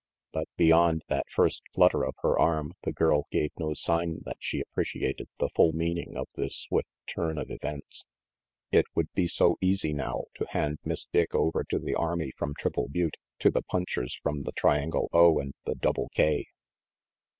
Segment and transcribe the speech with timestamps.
[0.33, 4.59] But beyond that first flutter of her arm, the girl gave no sign that she
[4.59, 8.05] appreciated the full meaning of this swift turn of events.
[8.71, 12.55] It would be so easy now, to hand Miss Dick over to the army from
[12.57, 16.47] Triple Butte, to the punchers from the Triangle O and the Double K.